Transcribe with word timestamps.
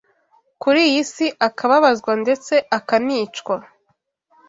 kuri 0.61 0.79
iyi 0.89 1.01
si 1.13 1.25
akababazwa 1.47 2.11
ndetse 2.23 2.53
akanicwa 2.77 3.55